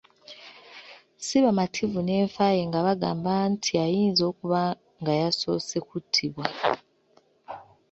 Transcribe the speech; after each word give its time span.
Ssi 1.19 1.37
bamativu 1.43 1.99
n’enfa 2.03 2.45
ye 2.55 2.63
nga 2.69 2.79
bagamba 2.87 3.31
nti 3.53 3.71
ayinza 3.85 4.23
okuba 4.31 4.61
nga 4.99 5.13
yasoose 5.21 5.77
kuttibwa. 5.87 6.45